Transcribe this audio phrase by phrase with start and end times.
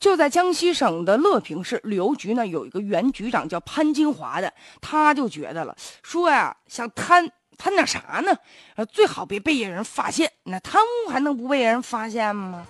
[0.00, 8.36] 就在江西省的乐平市旅游局呢，有一个原局长叫潘金华的，他就觉得了，说呀，想贪贪点啥呢？
[8.76, 10.30] 呃，最好别被人发现。
[10.44, 12.64] 那贪污还能不被人发现吗？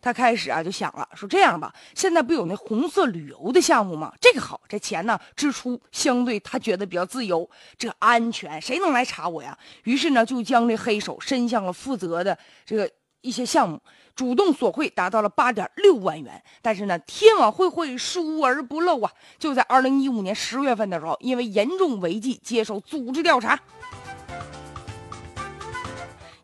[0.00, 4.12] 他开始啊就想了，说这样吧，现在不有那红色旅游的项目吗？
[4.20, 9.58] 这个好，这钱呢支出相对他觉得比较自由，这安全，谁能来查我呀？
[9.82, 12.88] 于是呢，就将这黑手伸向了负责的这个。
[13.22, 13.80] 一些项目
[14.14, 19.10] 主动索贿达到了八点六万元，但是呢，天网恢恢，疏而不漏啊！
[19.38, 23.58] 就在二零一五年十月份的时候，因为严重违纪，接受组织调查。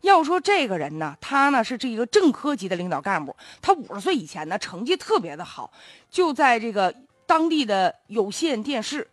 [0.01, 5.71] 要说这个人呢，他呢是这个正科级的领导干部，他五十岁以前呢成绩特别的好，
[6.09, 6.95] 就在这个
[7.27, 9.07] 当地的有线电视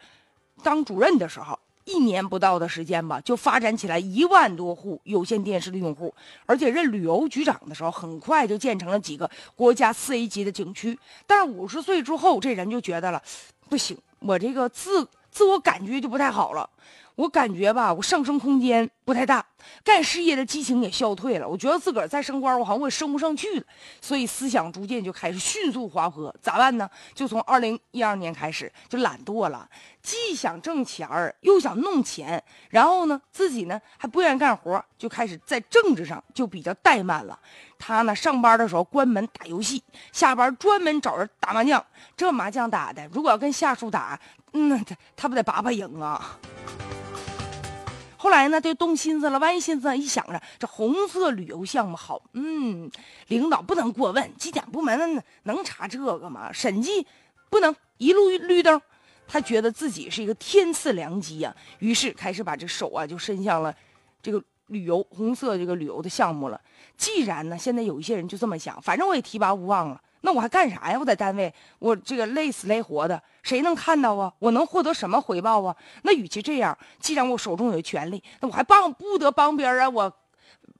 [0.63, 1.56] 当主任的时候。
[1.87, 6.13] 一年不到的时间吧，就发展起来一万多户有线电视的用户，
[6.45, 10.99] 而且任旅游局长的时候，很快就建成了几个国家四 A 级的景区。
[11.29, 13.23] 但五十岁之后，这人就觉得了，
[13.69, 16.69] 不行，我这个自自我感觉就不太好了。
[17.17, 19.45] 我感觉吧，我上升空间不太大，
[19.83, 21.49] 干事业的激情也消退了。
[21.49, 23.65] 我觉得自个儿再升官，我好像我也升不上去了，
[24.03, 26.35] 所以思想逐渐就开始迅速滑坡。
[26.43, 26.89] 咋办呢？
[27.15, 29.67] 就从二零一二年开始就懒惰了，
[30.03, 37.39] 既想挣钱儿，又想弄钱，然后呢，自己呢还不愿意干活，就开始在政治上就比较怠慢了。
[37.79, 41.83] 他呢上班的时候关门打游戏，下班专门找人打麻将。
[42.15, 44.21] 这麻将打的，如果要跟下属打，
[44.53, 46.39] 那他他不得把把赢啊？
[48.27, 52.91] 后来呢，就动心思了，万一心思一想着，这红色旅游项目好，嗯，
[53.29, 56.53] 领导不能过问，纪检部门能查这个吗？
[56.53, 57.07] 审计
[57.49, 58.83] 不能一路绿灯，
[59.29, 63.73] 他觉得自己是一个天赐良机呀，于是开始把这手啊就伸向了
[64.21, 66.61] 这个旅游红色这个旅游的项目了。
[66.97, 70.03] 既然呢，现在有一些人就这么想，反正我也提拔无望了。
[70.27, 70.99] 那我还干啥呀？
[70.99, 74.33] 我在单位，我这个累死累活的，谁能看到啊？
[74.41, 75.77] 我能获得什么回报啊？
[76.03, 80.13] 那与其这样，既然我手中有权利，那我还帮不得帮别人啊，我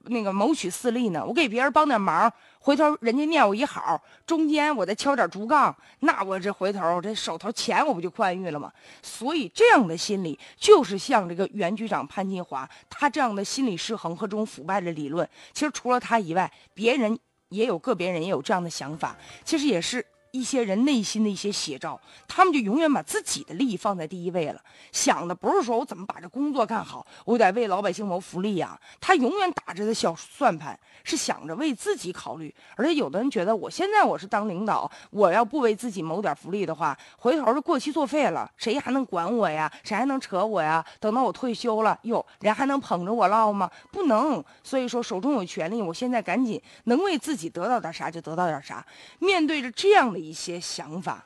[0.09, 1.25] 那个谋取私利呢？
[1.25, 2.29] 我给别人帮点忙，
[2.59, 8.69] 回头人家念我一好，中间我再敲点竹杠，那我这回头这手头钱我不就宽裕了吗？
[9.01, 17.17] 所以这样的心理，就是像这个原局长潘金华，他这样的心理失衡和这种腐败的理论，其实除了他以外，别人。
[17.49, 20.05] 也有个别人也有这样的想法，其实也是。
[20.37, 24.61] 一些人内心的一些写照，他们就永远把自己的利益放在第一位了，
[24.91, 28.79] 想的不是说我怎么把这工作干好，我得为老百姓谋福利呀。
[29.01, 32.53] 他永远打着的小算盘是想着为自己考虑。
[32.75, 39.71] 而且有的人觉得，我现在我是当领导，我要不为自己谋点福利的话，回头就过期作废了，谁还能管我呀？
[39.83, 40.85] 谁还能扯我呀？
[40.99, 43.67] 等到我退休了，哟，人还能捧着我唠吗？
[43.91, 44.43] 不能。
[44.63, 48.85] 所以说，手中有权利，我现在赶紧能为自己得到点啥就得到点啥。
[49.17, 50.26] 面对着这样的。
[50.27, 51.25] 一些想法，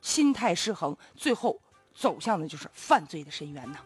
[0.00, 1.60] 心态失衡，最后
[1.94, 3.78] 走向的就是犯罪的深渊呐。